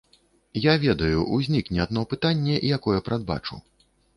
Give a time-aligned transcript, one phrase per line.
[0.63, 3.63] Я ведаю, узнікне адно пытанне, якое прадбачу.